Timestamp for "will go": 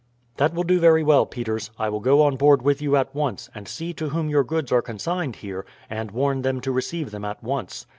1.89-2.23